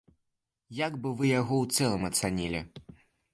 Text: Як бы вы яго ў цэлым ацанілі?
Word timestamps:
Як 0.87 0.93
бы 1.03 1.11
вы 1.19 1.29
яго 1.41 1.55
ў 1.67 1.75
цэлым 1.75 2.09
ацанілі? 2.11 2.65